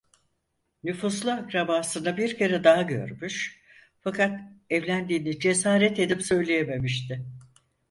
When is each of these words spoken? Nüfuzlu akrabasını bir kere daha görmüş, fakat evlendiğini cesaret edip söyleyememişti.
Nüfuzlu 0.83 1.31
akrabasını 1.31 2.17
bir 2.17 2.37
kere 2.37 2.63
daha 2.63 2.81
görmüş, 2.81 3.59
fakat 3.99 4.39
evlendiğini 4.69 5.39
cesaret 5.39 5.99
edip 5.99 6.21
söyleyememişti. 6.21 7.25